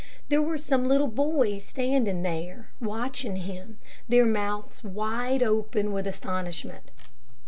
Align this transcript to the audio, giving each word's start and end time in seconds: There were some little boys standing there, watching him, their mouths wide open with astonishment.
There 0.29 0.41
were 0.41 0.57
some 0.57 0.87
little 0.87 1.05
boys 1.07 1.63
standing 1.63 2.23
there, 2.23 2.71
watching 2.81 3.35
him, 3.35 3.77
their 4.09 4.25
mouths 4.25 4.83
wide 4.83 5.43
open 5.43 5.93
with 5.93 6.07
astonishment. 6.07 6.89